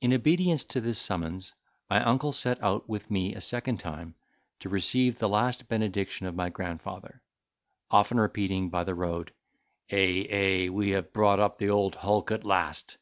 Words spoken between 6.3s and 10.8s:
my grandfather: often repeating by the road, "Ey, ey,